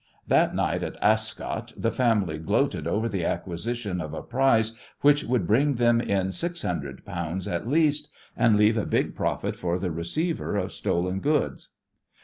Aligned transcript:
That 0.27 0.55
night 0.55 0.81
at 0.81 0.97
Ascot 0.99 1.73
the 1.77 1.91
family 1.91 2.39
gloated 2.39 2.87
over 2.87 3.07
the 3.07 3.23
acquisition 3.23 4.01
of 4.01 4.15
a 4.15 4.23
prize 4.23 4.71
which 5.01 5.23
would 5.25 5.45
bring 5.45 5.75
them 5.75 6.01
in 6.01 6.31
six 6.31 6.63
hundred 6.63 7.05
pounds 7.05 7.47
at 7.47 7.69
least, 7.69 8.09
and 8.35 8.57
leave 8.57 8.77
a 8.79 8.87
big 8.87 9.13
profit 9.13 9.55
for 9.55 9.77
the 9.77 9.91
receiver 9.91 10.55
of 10.55 10.73
stolen 10.73 11.19
goods. 11.19 11.69